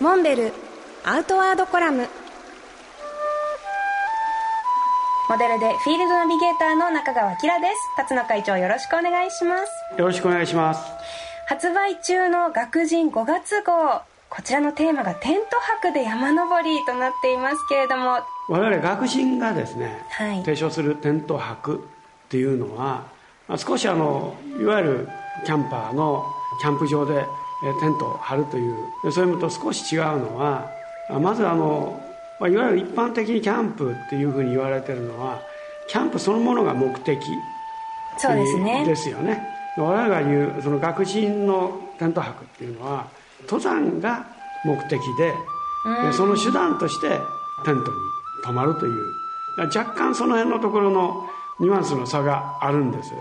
[0.00, 0.52] モンベル
[1.04, 2.06] アウトワードコラム。
[5.28, 7.72] モデルでフィールドナビゲーターの中川きらです。
[7.96, 9.98] 辰野会長よろしくお願いします。
[9.98, 10.82] よろしくお願いします。
[11.48, 14.02] 発売中の学人5月号。
[14.28, 15.42] こちらのテーマがテント
[15.82, 18.18] 泊で山登りとなっていますけれども。
[18.48, 20.40] 我々学人がですね、はい。
[20.40, 21.88] 提唱するテント泊
[22.26, 23.04] っていうのは
[23.48, 25.08] まあ少しあのいわゆる
[25.46, 26.24] キャンパーの
[26.60, 27.45] キャンプ場でえー
[27.80, 28.76] テントを張るという。
[29.04, 30.70] でそういうのと少し違うのは
[31.08, 32.00] あまずあの、
[32.40, 35.40] まあ、いわゆる一般的にキャンプっていうふうに言われてるのは
[35.88, 37.18] キャンプそのものが目的
[38.18, 38.84] そうですね。
[38.84, 39.42] ですよね。
[39.78, 43.06] 我々が言うその学人のテント泊っていうのは
[43.42, 44.26] 登山が
[44.64, 45.34] 目的で
[46.02, 47.08] でその手段として
[47.64, 47.84] テントに
[48.44, 49.26] 泊まるという。
[49.58, 51.26] 若干その辺のところの
[51.60, 53.12] ニュアンスの差があるんです。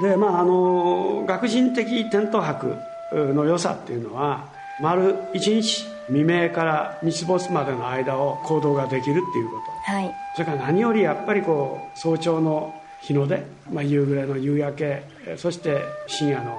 [0.00, 2.76] でまああの学人的テント泊
[3.12, 4.48] の良さっていうのは
[4.80, 9.92] 丸一日未明から日没までの間を行動ができるっていうこと。
[9.92, 10.14] はい。
[10.34, 16.58] それから何よりやっぱりこう早朝の日の出、まあ、夕暮れの夕焼けえそして深夜の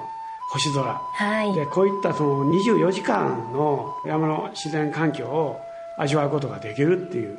[0.51, 0.83] 星空。
[0.83, 1.53] はい。
[1.53, 5.59] でこういったその24時間の山の自然環境を
[5.97, 7.37] 味わうことができるっていう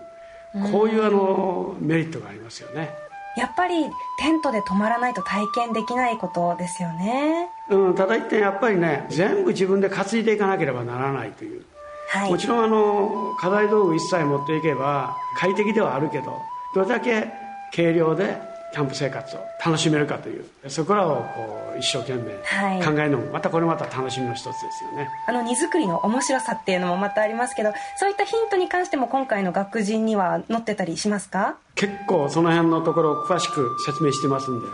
[0.71, 2.91] こういうあのメリットがありますよね、
[3.37, 3.85] やっぱり
[4.19, 11.63] テントで泊まらないと体験できないことですよねうん、ただ一点やっぱりね全部自分で担いでいかなければならないという。
[12.11, 12.31] はい。
[12.31, 16.37] もちろんあの課題道具一切持っていけば快適ではあるけど
[16.75, 17.33] どれだけ
[17.75, 18.37] 軽量で
[18.75, 22.83] キャンプ生活を楽しめるかというそこらをこう一生懸命はい。
[22.85, 31.57] 考えるのもまたこれまた楽しみの一つですよね、あの荷造りの面白さっていうのもまたありますけどそういったヒントに関しても今回の学人には載ってたりしますか？
[31.75, 34.67] 結構その辺のところを詳しく説明してますんで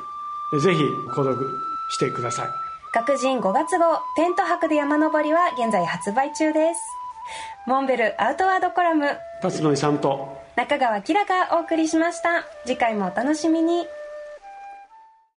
[0.60, 1.48] ぜひ購読
[1.90, 2.48] してください
[2.90, 6.80] 学人5月号テント泊で山登りは現在発売中です。
[7.66, 9.18] モンベルアウトワードコラム。
[9.42, 12.44] 辰野勇と中川きらがお送りしました。
[12.64, 13.86] 次回もお楽しみに